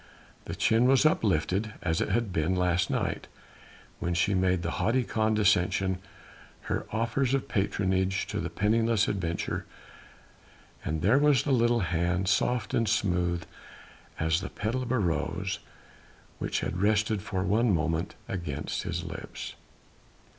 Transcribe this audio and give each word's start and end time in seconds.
The 0.45 0.55
chin 0.55 0.85
was 0.87 1.05
uplifted 1.05 1.73
as 1.83 2.01
it 2.01 2.09
had 2.09 2.33
been 2.33 2.55
last 2.55 2.89
night, 2.89 3.27
when 3.99 4.15
she 4.15 4.33
made 4.33 4.63
with 4.65 4.73
haughty 4.77 5.03
condescension 5.03 5.99
her 6.61 6.87
offers 6.91 7.35
of 7.35 7.47
patronage 7.47 8.25
to 8.25 8.39
the 8.39 8.49
penniless 8.49 9.07
adventurer, 9.07 9.63
and 10.83 11.03
there 11.03 11.19
was 11.19 11.43
the 11.43 11.51
little 11.51 11.81
hand 11.81 12.27
soft 12.27 12.73
and 12.73 12.89
smooth 12.89 13.43
as 14.19 14.41
the 14.41 14.49
petal 14.49 14.81
of 14.81 14.91
a 14.91 14.97
rose 14.97 15.59
which 16.39 16.61
had 16.61 16.81
rested 16.81 17.21
for 17.21 17.43
one 17.43 17.71
moment 17.71 18.15
against 18.27 18.81
his 18.81 19.03
lips. 19.03 19.53